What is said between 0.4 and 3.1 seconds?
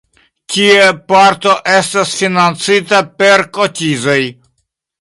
Tie parto estas financita